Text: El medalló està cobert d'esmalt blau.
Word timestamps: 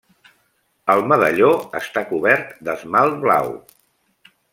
El 0.93 1.01
medalló 1.11 1.49
està 1.81 2.03
cobert 2.13 2.55
d'esmalt 2.69 3.21
blau. 3.27 3.53